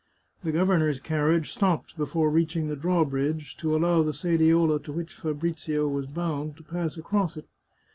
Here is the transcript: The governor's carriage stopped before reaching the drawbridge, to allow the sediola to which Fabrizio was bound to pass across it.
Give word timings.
The 0.43 0.51
governor's 0.51 0.99
carriage 0.99 1.51
stopped 1.51 1.95
before 1.95 2.31
reaching 2.31 2.67
the 2.67 2.75
drawbridge, 2.75 3.55
to 3.57 3.75
allow 3.75 4.01
the 4.01 4.13
sediola 4.13 4.81
to 4.83 4.91
which 4.91 5.13
Fabrizio 5.13 5.87
was 5.87 6.07
bound 6.07 6.57
to 6.57 6.63
pass 6.63 6.97
across 6.97 7.37
it. 7.37 7.47